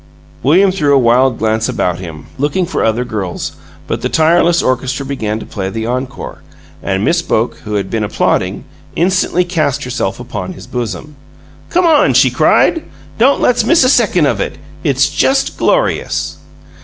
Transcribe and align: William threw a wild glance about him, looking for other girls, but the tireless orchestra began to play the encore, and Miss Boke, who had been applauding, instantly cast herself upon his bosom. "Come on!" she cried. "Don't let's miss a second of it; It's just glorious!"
William 0.41 0.71
threw 0.71 0.95
a 0.95 0.97
wild 0.97 1.37
glance 1.37 1.69
about 1.69 1.99
him, 1.99 2.25
looking 2.39 2.65
for 2.65 2.83
other 2.83 3.05
girls, 3.05 3.51
but 3.85 4.01
the 4.01 4.09
tireless 4.09 4.63
orchestra 4.63 5.05
began 5.05 5.39
to 5.39 5.45
play 5.45 5.69
the 5.69 5.85
encore, 5.85 6.41
and 6.81 7.05
Miss 7.05 7.21
Boke, 7.21 7.57
who 7.65 7.75
had 7.75 7.91
been 7.91 8.03
applauding, 8.03 8.63
instantly 8.95 9.43
cast 9.45 9.83
herself 9.83 10.19
upon 10.19 10.53
his 10.53 10.65
bosom. 10.65 11.17
"Come 11.69 11.85
on!" 11.85 12.15
she 12.15 12.31
cried. 12.31 12.81
"Don't 13.19 13.41
let's 13.41 13.63
miss 13.63 13.83
a 13.83 13.89
second 13.89 14.25
of 14.25 14.41
it; 14.41 14.57
It's 14.83 15.07
just 15.07 15.55
glorious!" 15.55 16.37